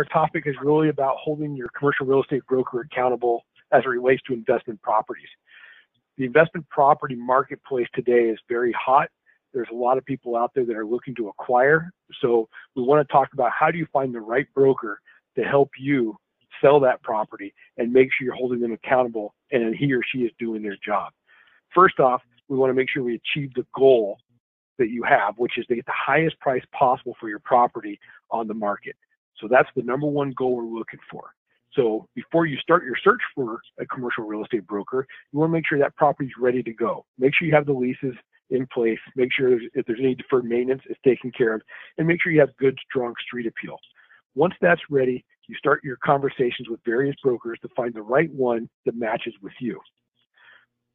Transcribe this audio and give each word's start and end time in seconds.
our 0.00 0.04
topic 0.06 0.44
is 0.46 0.54
really 0.62 0.88
about 0.88 1.16
holding 1.18 1.54
your 1.54 1.68
commercial 1.78 2.06
real 2.06 2.22
estate 2.22 2.42
broker 2.48 2.80
accountable 2.80 3.44
as 3.70 3.82
it 3.84 3.88
relates 3.88 4.22
to 4.22 4.32
investment 4.32 4.80
properties. 4.80 5.28
The 6.16 6.24
investment 6.24 6.66
property 6.70 7.14
marketplace 7.14 7.86
today 7.94 8.30
is 8.30 8.38
very 8.48 8.72
hot. 8.72 9.10
There's 9.52 9.68
a 9.70 9.74
lot 9.74 9.98
of 9.98 10.04
people 10.06 10.36
out 10.38 10.52
there 10.54 10.64
that 10.64 10.74
are 10.74 10.86
looking 10.86 11.14
to 11.16 11.28
acquire. 11.28 11.92
So 12.22 12.48
we 12.74 12.82
want 12.82 13.06
to 13.06 13.12
talk 13.12 13.28
about 13.34 13.50
how 13.52 13.70
do 13.70 13.76
you 13.76 13.86
find 13.92 14.14
the 14.14 14.22
right 14.22 14.46
broker 14.54 15.00
to 15.36 15.44
help 15.44 15.68
you 15.78 16.16
sell 16.62 16.80
that 16.80 17.02
property 17.02 17.52
and 17.76 17.92
make 17.92 18.08
sure 18.10 18.24
you're 18.24 18.34
holding 18.34 18.60
them 18.60 18.72
accountable 18.72 19.34
and 19.52 19.74
he 19.74 19.92
or 19.92 20.00
she 20.10 20.20
is 20.20 20.32
doing 20.38 20.62
their 20.62 20.78
job. 20.82 21.12
First 21.74 22.00
off, 22.00 22.22
we 22.48 22.56
want 22.56 22.70
to 22.70 22.74
make 22.74 22.88
sure 22.88 23.02
we 23.02 23.20
achieve 23.34 23.52
the 23.52 23.66
goal 23.74 24.16
that 24.78 24.88
you 24.88 25.02
have, 25.02 25.34
which 25.36 25.58
is 25.58 25.66
to 25.66 25.74
get 25.74 25.84
the 25.84 25.92
highest 25.94 26.40
price 26.40 26.64
possible 26.72 27.14
for 27.20 27.28
your 27.28 27.38
property 27.40 28.00
on 28.30 28.48
the 28.48 28.54
market. 28.54 28.96
So 29.40 29.48
that's 29.48 29.68
the 29.74 29.82
number 29.82 30.06
one 30.06 30.32
goal 30.36 30.56
we're 30.56 30.78
looking 30.78 31.00
for. 31.10 31.30
So 31.74 32.08
before 32.14 32.46
you 32.46 32.56
start 32.58 32.84
your 32.84 32.96
search 33.02 33.20
for 33.34 33.60
a 33.78 33.86
commercial 33.86 34.24
real 34.24 34.42
estate 34.42 34.66
broker, 34.66 35.06
you 35.32 35.38
want 35.38 35.50
to 35.50 35.52
make 35.52 35.66
sure 35.68 35.78
that 35.78 35.94
property 35.96 36.26
is 36.26 36.34
ready 36.38 36.62
to 36.62 36.72
go. 36.72 37.04
Make 37.18 37.32
sure 37.34 37.46
you 37.46 37.54
have 37.54 37.66
the 37.66 37.72
leases 37.72 38.14
in 38.50 38.66
place. 38.72 38.98
Make 39.14 39.30
sure 39.32 39.58
if 39.74 39.86
there's 39.86 40.00
any 40.00 40.16
deferred 40.16 40.44
maintenance, 40.44 40.82
it's 40.90 41.00
taken 41.04 41.30
care 41.30 41.54
of, 41.54 41.62
and 41.96 42.08
make 42.08 42.20
sure 42.20 42.32
you 42.32 42.40
have 42.40 42.56
good, 42.58 42.76
strong 42.88 43.14
street 43.24 43.46
appeal. 43.46 43.76
Once 44.34 44.54
that's 44.60 44.80
ready, 44.90 45.24
you 45.48 45.54
start 45.56 45.82
your 45.84 45.96
conversations 46.04 46.68
with 46.68 46.80
various 46.84 47.16
brokers 47.22 47.58
to 47.62 47.68
find 47.76 47.94
the 47.94 48.02
right 48.02 48.30
one 48.32 48.68
that 48.84 48.96
matches 48.96 49.34
with 49.42 49.52
you. 49.60 49.80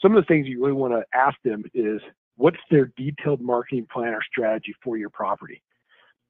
Some 0.00 0.16
of 0.16 0.22
the 0.22 0.26
things 0.26 0.46
you 0.46 0.60
really 0.60 0.72
want 0.72 0.94
to 0.94 1.18
ask 1.18 1.36
them 1.44 1.64
is 1.74 2.00
what's 2.36 2.58
their 2.70 2.92
detailed 2.96 3.40
marketing 3.40 3.86
plan 3.92 4.14
or 4.14 4.22
strategy 4.22 4.74
for 4.82 4.96
your 4.96 5.10
property? 5.10 5.62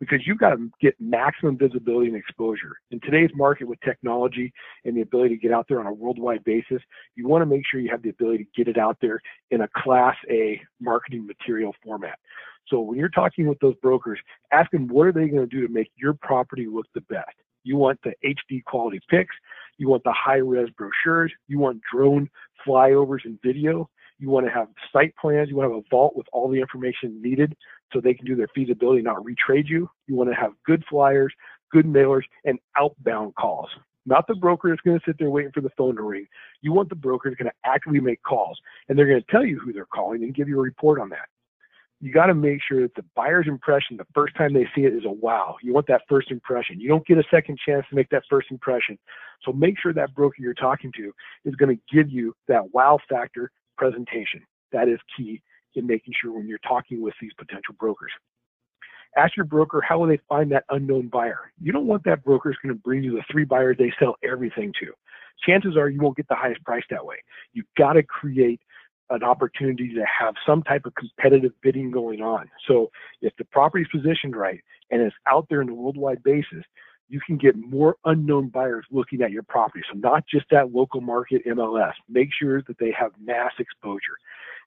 Because 0.00 0.20
you've 0.26 0.38
got 0.38 0.50
to 0.50 0.70
get 0.80 0.94
maximum 1.00 1.58
visibility 1.58 2.08
and 2.08 2.16
exposure. 2.16 2.76
In 2.90 3.00
today's 3.00 3.30
market 3.34 3.66
with 3.66 3.80
technology 3.80 4.52
and 4.84 4.96
the 4.96 5.00
ability 5.00 5.36
to 5.36 5.40
get 5.40 5.52
out 5.52 5.66
there 5.68 5.80
on 5.80 5.86
a 5.86 5.92
worldwide 5.92 6.44
basis, 6.44 6.82
you 7.16 7.26
want 7.26 7.42
to 7.42 7.46
make 7.46 7.62
sure 7.68 7.80
you 7.80 7.90
have 7.90 8.02
the 8.02 8.10
ability 8.10 8.44
to 8.44 8.50
get 8.56 8.68
it 8.68 8.78
out 8.78 8.96
there 9.00 9.20
in 9.50 9.62
a 9.62 9.68
class 9.76 10.16
A 10.30 10.60
marketing 10.80 11.26
material 11.26 11.74
format. 11.84 12.18
So 12.68 12.80
when 12.80 12.98
you're 12.98 13.08
talking 13.08 13.48
with 13.48 13.58
those 13.60 13.74
brokers, 13.76 14.20
ask 14.52 14.70
them 14.70 14.88
what 14.88 15.06
are 15.06 15.12
they 15.12 15.28
going 15.28 15.48
to 15.48 15.56
do 15.56 15.66
to 15.66 15.72
make 15.72 15.90
your 15.96 16.14
property 16.14 16.66
look 16.70 16.86
the 16.94 17.00
best. 17.02 17.34
You 17.64 17.76
want 17.76 17.98
the 18.02 18.12
HD 18.24 18.62
quality 18.64 19.00
pics, 19.08 19.34
you 19.78 19.88
want 19.88 20.04
the 20.04 20.12
high 20.12 20.36
res 20.36 20.68
brochures, 20.76 21.32
you 21.48 21.58
want 21.58 21.80
drone 21.90 22.28
flyovers 22.66 23.24
and 23.24 23.38
video, 23.42 23.88
you 24.18 24.30
want 24.30 24.46
to 24.46 24.52
have 24.52 24.68
site 24.92 25.14
plans, 25.16 25.48
you 25.48 25.56
want 25.56 25.70
to 25.70 25.74
have 25.74 25.84
a 25.84 25.88
vault 25.90 26.16
with 26.16 26.26
all 26.32 26.48
the 26.48 26.60
information 26.60 27.22
needed 27.22 27.56
so 27.92 28.00
they 28.00 28.14
can 28.14 28.26
do 28.26 28.36
their 28.36 28.48
feasibility, 28.54 29.02
not 29.02 29.16
retrade 29.18 29.68
you. 29.68 29.88
You 30.06 30.16
want 30.16 30.30
to 30.30 30.36
have 30.36 30.52
good 30.66 30.84
flyers, 30.88 31.32
good 31.72 31.86
mailers, 31.86 32.24
and 32.44 32.58
outbound 32.76 33.34
calls. 33.36 33.68
Not 34.06 34.26
the 34.26 34.34
broker 34.34 34.70
that's 34.70 34.80
going 34.80 34.98
to 34.98 35.04
sit 35.06 35.16
there 35.18 35.30
waiting 35.30 35.52
for 35.52 35.60
the 35.60 35.70
phone 35.76 35.96
to 35.96 36.02
ring. 36.02 36.26
You 36.62 36.72
want 36.72 36.88
the 36.88 36.94
broker 36.94 37.28
that's 37.28 37.38
going 37.38 37.50
to 37.50 37.70
actively 37.70 38.00
make 38.00 38.22
calls, 38.22 38.58
and 38.88 38.98
they're 38.98 39.06
going 39.06 39.20
to 39.20 39.30
tell 39.30 39.44
you 39.44 39.58
who 39.58 39.72
they're 39.72 39.86
calling 39.86 40.22
and 40.22 40.34
give 40.34 40.48
you 40.48 40.58
a 40.58 40.62
report 40.62 41.00
on 41.00 41.10
that. 41.10 41.28
You 42.00 42.12
got 42.12 42.26
to 42.26 42.34
make 42.34 42.60
sure 42.66 42.80
that 42.82 42.94
the 42.94 43.04
buyer's 43.16 43.48
impression 43.48 43.96
the 43.96 44.06
first 44.14 44.36
time 44.36 44.54
they 44.54 44.66
see 44.74 44.82
it 44.82 44.94
is 44.94 45.04
a 45.04 45.10
wow. 45.10 45.56
You 45.62 45.74
want 45.74 45.88
that 45.88 46.02
first 46.08 46.30
impression. 46.30 46.80
You 46.80 46.88
don't 46.88 47.06
get 47.06 47.18
a 47.18 47.24
second 47.30 47.58
chance 47.66 47.84
to 47.90 47.96
make 47.96 48.08
that 48.10 48.22
first 48.30 48.50
impression. 48.50 48.98
So 49.44 49.52
make 49.52 49.78
sure 49.78 49.92
that 49.92 50.14
broker 50.14 50.36
you're 50.38 50.54
talking 50.54 50.92
to 50.96 51.12
is 51.44 51.56
going 51.56 51.76
to 51.76 51.94
give 51.94 52.08
you 52.08 52.34
that 52.46 52.72
wow 52.72 52.98
factor 53.08 53.50
presentation. 53.78 54.42
That 54.72 54.88
is 54.88 54.98
key 55.16 55.40
in 55.74 55.86
making 55.86 56.14
sure 56.20 56.32
when 56.32 56.48
you're 56.48 56.58
talking 56.58 57.00
with 57.00 57.14
these 57.20 57.32
potential 57.38 57.74
brokers. 57.78 58.12
Ask 59.16 59.36
your 59.36 59.46
broker 59.46 59.80
how 59.80 59.98
will 59.98 60.08
they 60.08 60.20
find 60.28 60.52
that 60.52 60.64
unknown 60.68 61.08
buyer. 61.08 61.52
You 61.60 61.72
don't 61.72 61.86
want 61.86 62.04
that 62.04 62.24
broker 62.24 62.50
is 62.50 62.56
going 62.62 62.74
to 62.74 62.80
bring 62.80 63.02
you 63.02 63.12
the 63.12 63.24
three 63.30 63.44
buyers 63.44 63.76
they 63.78 63.92
sell 63.98 64.16
everything 64.22 64.72
to. 64.80 64.92
Chances 65.46 65.76
are 65.76 65.88
you 65.88 66.00
won't 66.00 66.16
get 66.16 66.28
the 66.28 66.34
highest 66.34 66.62
price 66.64 66.82
that 66.90 67.04
way. 67.04 67.16
You've 67.52 67.66
got 67.76 67.94
to 67.94 68.02
create 68.02 68.60
an 69.10 69.22
opportunity 69.22 69.94
to 69.94 70.04
have 70.04 70.34
some 70.46 70.62
type 70.62 70.84
of 70.84 70.94
competitive 70.94 71.52
bidding 71.62 71.90
going 71.90 72.20
on. 72.20 72.50
So 72.66 72.90
if 73.22 73.32
the 73.38 73.44
property 73.46 73.82
is 73.84 73.88
positioned 73.90 74.36
right 74.36 74.60
and 74.90 75.00
it's 75.00 75.16
out 75.26 75.46
there 75.48 75.62
in 75.62 75.68
a 75.70 75.74
worldwide 75.74 76.22
basis, 76.22 76.64
you 77.08 77.20
can 77.26 77.36
get 77.36 77.56
more 77.56 77.96
unknown 78.04 78.48
buyers 78.48 78.84
looking 78.90 79.22
at 79.22 79.30
your 79.30 79.42
property. 79.42 79.82
So 79.90 79.98
not 79.98 80.24
just 80.26 80.46
that 80.50 80.72
local 80.72 81.00
market 81.00 81.42
MLS. 81.46 81.92
Make 82.08 82.28
sure 82.38 82.62
that 82.62 82.78
they 82.78 82.92
have 82.98 83.12
mass 83.20 83.52
exposure. 83.58 84.18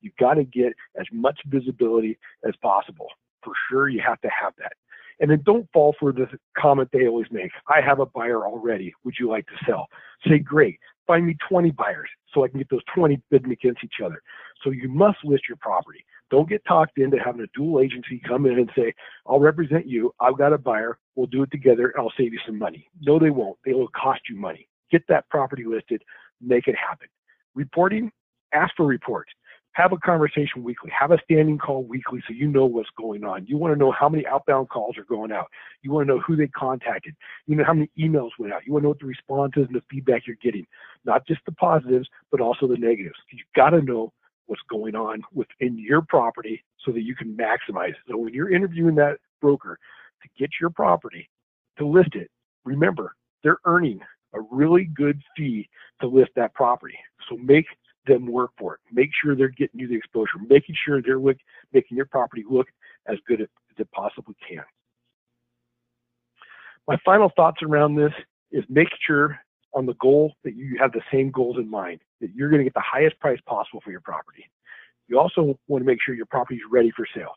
You've 0.00 0.16
got 0.16 0.34
to 0.34 0.44
get 0.44 0.72
as 0.98 1.06
much 1.12 1.38
visibility 1.46 2.18
as 2.46 2.54
possible. 2.62 3.08
For 3.44 3.52
sure, 3.68 3.88
you 3.88 4.02
have 4.06 4.20
to 4.22 4.28
have 4.28 4.54
that. 4.58 4.72
And 5.20 5.30
then 5.30 5.42
don't 5.44 5.68
fall 5.72 5.94
for 6.00 6.12
the 6.12 6.26
comment 6.56 6.88
they 6.92 7.06
always 7.06 7.26
make. 7.30 7.50
I 7.68 7.82
have 7.82 8.00
a 8.00 8.06
buyer 8.06 8.46
already. 8.46 8.94
Would 9.04 9.14
you 9.20 9.28
like 9.28 9.46
to 9.46 9.64
sell? 9.66 9.86
Say, 10.26 10.38
great. 10.38 10.78
Find 11.06 11.26
me 11.26 11.36
20 11.48 11.72
buyers 11.72 12.08
so 12.32 12.44
I 12.44 12.48
can 12.48 12.58
get 12.58 12.70
those 12.70 12.84
20 12.94 13.20
bidding 13.30 13.52
against 13.52 13.84
each 13.84 14.00
other. 14.02 14.22
So 14.64 14.70
you 14.70 14.88
must 14.88 15.18
list 15.24 15.42
your 15.48 15.58
property. 15.60 16.04
Don't 16.30 16.48
get 16.48 16.64
talked 16.64 16.98
into 16.98 17.18
having 17.18 17.42
a 17.42 17.46
dual 17.54 17.80
agency 17.80 18.22
come 18.26 18.46
in 18.46 18.58
and 18.58 18.70
say, 18.76 18.94
I'll 19.26 19.40
represent 19.40 19.86
you. 19.86 20.14
I've 20.20 20.38
got 20.38 20.52
a 20.52 20.58
buyer. 20.58 20.98
We'll 21.20 21.26
do 21.26 21.42
it 21.42 21.50
together 21.50 21.92
I'll 21.98 22.12
save 22.16 22.32
you 22.32 22.38
some 22.46 22.58
money. 22.58 22.88
No, 23.02 23.18
they 23.18 23.28
won't. 23.28 23.58
They 23.66 23.74
will 23.74 23.88
cost 23.88 24.22
you 24.30 24.36
money. 24.36 24.66
Get 24.90 25.02
that 25.08 25.28
property 25.28 25.64
listed. 25.66 26.02
Make 26.40 26.66
it 26.66 26.76
happen. 26.76 27.08
Reporting, 27.54 28.10
ask 28.54 28.74
for 28.74 28.86
reports 28.86 29.30
have 29.72 29.92
a 29.92 29.96
conversation 29.98 30.64
weekly 30.64 30.90
have 30.98 31.12
a 31.12 31.18
standing 31.24 31.56
call 31.56 31.84
weekly 31.84 32.20
so 32.26 32.34
you 32.34 32.48
know 32.48 32.66
what's 32.66 32.88
going 32.98 33.22
on 33.22 33.46
you 33.46 33.56
want 33.56 33.72
to 33.72 33.78
know 33.78 33.92
how 33.92 34.08
many 34.08 34.26
outbound 34.26 34.68
calls 34.68 34.98
are 34.98 35.04
going 35.04 35.30
out 35.30 35.46
you 35.82 35.92
want 35.92 36.06
to 36.06 36.12
know 36.12 36.20
who 36.20 36.34
they 36.34 36.48
contacted 36.48 37.14
you 37.46 37.54
know 37.54 37.62
how 37.64 37.72
many 37.72 37.88
emails 37.98 38.30
went 38.38 38.52
out 38.52 38.66
you 38.66 38.72
want 38.72 38.82
to 38.82 38.86
know 38.86 38.90
what 38.90 38.98
the 38.98 39.06
response 39.06 39.52
is 39.56 39.66
and 39.66 39.76
the 39.76 39.82
feedback 39.88 40.26
you're 40.26 40.36
getting 40.42 40.66
not 41.04 41.24
just 41.26 41.40
the 41.46 41.52
positives 41.52 42.08
but 42.32 42.40
also 42.40 42.66
the 42.66 42.76
negatives 42.76 43.14
you've 43.30 43.46
got 43.54 43.70
to 43.70 43.80
know 43.82 44.12
what's 44.46 44.62
going 44.68 44.96
on 44.96 45.22
within 45.32 45.78
your 45.78 46.02
property 46.02 46.64
so 46.84 46.90
that 46.90 47.02
you 47.02 47.14
can 47.14 47.36
maximize 47.36 47.94
so 48.08 48.16
when 48.16 48.34
you're 48.34 48.52
interviewing 48.52 48.96
that 48.96 49.18
broker 49.40 49.78
to 50.22 50.28
get 50.38 50.50
your 50.60 50.70
property 50.70 51.28
to 51.78 51.86
list 51.86 52.14
it 52.14 52.30
remember 52.64 53.14
they're 53.42 53.58
earning 53.64 54.00
a 54.34 54.40
really 54.50 54.84
good 54.84 55.20
fee 55.36 55.68
to 56.00 56.06
list 56.06 56.30
that 56.36 56.54
property 56.54 56.96
so 57.28 57.36
make 57.36 57.66
them 58.06 58.26
work 58.26 58.50
for 58.58 58.74
it. 58.74 58.80
Make 58.92 59.10
sure 59.22 59.36
they're 59.36 59.48
getting 59.48 59.80
you 59.80 59.88
the 59.88 59.96
exposure, 59.96 60.38
making 60.48 60.76
sure 60.84 61.02
they're 61.02 61.18
look, 61.18 61.36
making 61.72 61.96
your 61.96 62.06
property 62.06 62.44
look 62.48 62.66
as 63.06 63.18
good 63.26 63.40
as 63.40 63.48
it 63.78 63.88
possibly 63.92 64.34
can. 64.46 64.64
My 66.88 66.96
final 67.04 67.30
thoughts 67.36 67.62
around 67.62 67.96
this 67.96 68.12
is 68.50 68.64
make 68.68 68.88
sure 69.06 69.38
on 69.72 69.86
the 69.86 69.94
goal 69.94 70.34
that 70.44 70.56
you 70.56 70.76
have 70.80 70.92
the 70.92 71.02
same 71.12 71.30
goals 71.30 71.56
in 71.56 71.70
mind, 71.70 72.00
that 72.20 72.34
you're 72.34 72.50
going 72.50 72.58
to 72.58 72.64
get 72.64 72.74
the 72.74 72.82
highest 72.84 73.18
price 73.20 73.38
possible 73.46 73.80
for 73.84 73.90
your 73.90 74.00
property. 74.00 74.44
You 75.06 75.18
also 75.18 75.58
want 75.68 75.82
to 75.82 75.86
make 75.86 75.98
sure 76.04 76.14
your 76.14 76.26
property 76.26 76.56
is 76.56 76.62
ready 76.70 76.90
for 76.96 77.06
sale. 77.14 77.34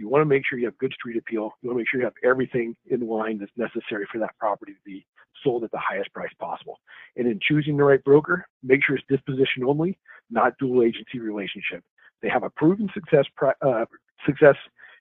You 0.00 0.08
want 0.08 0.22
to 0.22 0.26
make 0.26 0.44
sure 0.48 0.58
you 0.58 0.64
have 0.64 0.78
good 0.78 0.94
street 0.94 1.18
appeal. 1.18 1.52
You 1.60 1.68
want 1.68 1.76
to 1.76 1.80
make 1.80 1.88
sure 1.90 2.00
you 2.00 2.06
have 2.06 2.14
everything 2.24 2.74
in 2.86 3.06
line 3.06 3.38
that's 3.38 3.52
necessary 3.54 4.06
for 4.10 4.18
that 4.20 4.30
property 4.38 4.72
to 4.72 4.78
be 4.82 5.06
sold 5.44 5.62
at 5.62 5.70
the 5.72 5.78
highest 5.78 6.10
price 6.14 6.32
possible. 6.38 6.80
And 7.16 7.26
in 7.26 7.38
choosing 7.46 7.76
the 7.76 7.84
right 7.84 8.02
broker, 8.02 8.46
make 8.62 8.80
sure 8.82 8.96
it's 8.96 9.04
disposition 9.10 9.62
only, 9.62 9.98
not 10.30 10.54
dual 10.58 10.84
agency 10.84 11.18
relationship. 11.18 11.84
They 12.22 12.30
have 12.30 12.44
a 12.44 12.50
proven 12.50 12.88
success 12.94 13.26
uh, 13.60 13.84
success 14.24 14.56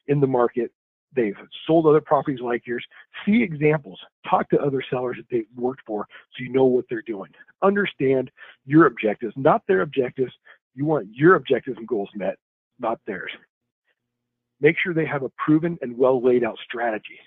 in 0.07 0.19
the 0.19 0.27
market. 0.27 0.69
They've 1.15 1.37
sold 1.65 1.85
other 1.85 2.01
properties 2.01 2.41
like 2.41 2.67
yours. 2.67 2.85
See 3.25 3.41
examples. 3.41 3.99
Talk 4.29 4.49
to 4.49 4.59
other 4.59 4.83
sellers 4.89 5.15
that 5.15 5.27
they've 5.31 5.47
worked 5.55 5.83
for 5.87 6.07
so 6.35 6.43
you 6.43 6.51
know 6.51 6.65
what 6.65 6.83
they're 6.89 7.01
doing. 7.03 7.31
Understand 7.63 8.31
your 8.65 8.85
objectives, 8.85 9.33
not 9.37 9.63
their 9.65 9.79
objectives. 9.79 10.33
You 10.75 10.83
want 10.83 11.07
your 11.13 11.35
objectives 11.35 11.77
and 11.77 11.87
goals 11.87 12.09
met, 12.15 12.35
not 12.79 12.99
theirs. 13.07 13.31
Make 14.61 14.75
sure 14.81 14.93
they 14.93 15.05
have 15.05 15.23
a 15.23 15.29
proven 15.29 15.77
and 15.81 15.97
well 15.97 16.21
laid 16.23 16.43
out 16.43 16.57
strategy. 16.63 17.19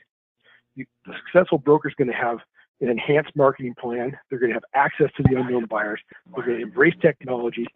The 0.76 0.87
successful 1.26 1.59
broker 1.59 1.88
is 1.88 1.94
going 1.94 2.09
to 2.09 2.15
have 2.15 2.38
an 2.81 2.88
enhanced 2.88 3.31
marketing 3.37 3.75
plan. 3.81 4.17
They're 4.29 4.38
going 4.38 4.50
to 4.50 4.55
have 4.55 4.64
access 4.75 5.11
to 5.17 5.23
the 5.23 5.38
unknown 5.38 5.67
buyers. 5.67 6.00
They're 6.34 6.44
going 6.44 6.58
to 6.58 6.62
embrace 6.64 6.94
technology, 7.00 7.67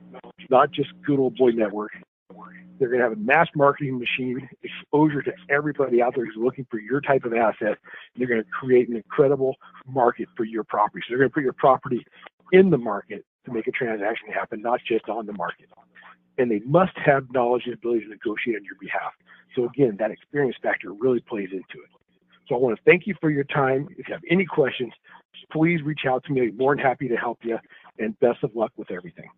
not 0.51 0.73
just 0.73 0.91
good 1.07 1.19
old 1.19 1.37
boy 1.37 1.51
network. 1.51 1.93
They're 2.79 2.89
going 2.89 3.01
to 3.01 3.09
have 3.09 3.13
a 3.13 3.21
mass 3.21 3.49
marketing 3.55 3.99
machine, 3.99 4.49
exposure 4.63 5.23
to 5.23 5.33
everybody 5.49 6.03
out 6.03 6.15
there 6.15 6.27
who's 6.27 6.37
looking 6.37 6.67
for 6.71 6.79
your 6.79 7.01
type 7.01 7.25
of 7.25 7.33
asset. 7.33 7.79
they're 8.17 8.27
going 8.27 8.43
to 8.43 8.51
create 8.51 8.89
an 8.89 8.97
incredible 8.97 9.57
market 9.87 10.29
for 10.37 10.45
your 10.45 10.65
property. 10.65 11.03
So 11.07 11.13
they're 11.13 11.19
going 11.19 11.31
to 11.31 11.35
put 11.35 11.43
your 11.43 11.55
property 11.55 12.05
in 12.53 12.71
the 12.71 12.79
market 12.79 13.25
to 13.47 13.53
make 13.53 13.67
a 13.67 13.73
transaction 13.73 14.29
happen, 14.33 14.61
not 14.61 14.81
just 14.87 15.09
on 15.09 15.27
the 15.27 15.33
market. 15.33 15.69
And 16.39 16.51
they 16.51 16.61
must 16.67 16.93
have 17.03 17.33
knowledge 17.33 17.63
and 17.65 17.75
ability 17.75 18.05
to 18.05 18.11
negotiate 18.11 18.57
on 18.57 18.65
your 18.65 18.77
behalf. 18.79 19.13
So 19.55 19.65
again, 19.65 19.97
that 19.99 20.11
experience 20.11 20.57
factor 20.63 20.93
really 20.93 21.21
plays 21.21 21.49
into 21.53 21.83
it. 21.83 21.91
So 22.49 22.55
I 22.55 22.59
want 22.59 22.77
to 22.77 22.83
thank 22.85 23.07
you 23.07 23.15
for 23.21 23.31
your 23.31 23.45
time. 23.45 23.89
If 23.97 24.09
you 24.09 24.15
have 24.15 24.23
any 24.31 24.45
questions, 24.45 24.93
please 25.53 25.83
reach 25.83 26.03
out 26.09 26.25
to 26.25 26.33
me. 26.33 26.49
I'm 26.49 26.57
more 26.57 26.75
than 26.75 26.85
happy 26.85 27.09
to 27.09 27.17
help 27.17 27.39
you. 27.43 27.59
And 27.99 28.19
best 28.21 28.43
of 28.43 28.55
luck 28.55 28.73
with 28.77 28.91
everything. 28.91 29.29